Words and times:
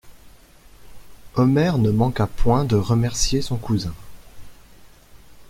Omer 1.35 1.77
ne 1.77 1.91
manqua 1.91 2.25
point 2.25 2.65
de 2.65 2.75
remercier 2.75 3.43
son 3.43 3.57
cousin. 3.57 3.93